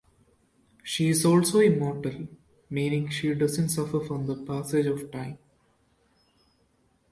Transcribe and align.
She 0.81 1.09
is 1.09 1.23
also 1.27 1.59
immortal 1.59 2.27
meaning 2.71 3.09
she 3.09 3.35
doesn't 3.35 3.69
suffer 3.69 3.99
from 4.03 4.25
the 4.25 4.35
passages 4.35 4.87
of 5.03 5.11
time. 5.11 5.37